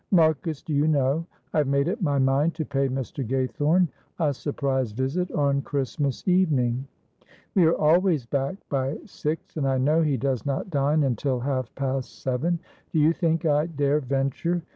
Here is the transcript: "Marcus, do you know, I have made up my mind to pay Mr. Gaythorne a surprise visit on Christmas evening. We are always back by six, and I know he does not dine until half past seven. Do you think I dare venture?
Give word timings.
"Marcus, 0.09 0.63
do 0.63 0.73
you 0.73 0.87
know, 0.87 1.27
I 1.53 1.59
have 1.59 1.67
made 1.67 1.87
up 1.87 2.01
my 2.01 2.17
mind 2.17 2.55
to 2.55 2.65
pay 2.65 2.89
Mr. 2.89 3.23
Gaythorne 3.23 3.87
a 4.17 4.33
surprise 4.33 4.93
visit 4.93 5.29
on 5.31 5.61
Christmas 5.61 6.27
evening. 6.27 6.87
We 7.53 7.65
are 7.65 7.75
always 7.77 8.25
back 8.25 8.55
by 8.67 8.97
six, 9.05 9.57
and 9.57 9.67
I 9.67 9.77
know 9.77 10.01
he 10.01 10.17
does 10.17 10.43
not 10.43 10.71
dine 10.71 11.03
until 11.03 11.41
half 11.41 11.75
past 11.75 12.17
seven. 12.23 12.57
Do 12.91 12.97
you 12.97 13.13
think 13.13 13.45
I 13.45 13.67
dare 13.67 13.99
venture? 13.99 14.63